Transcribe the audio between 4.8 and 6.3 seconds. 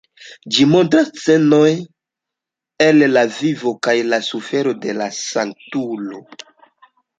de la sanktulo.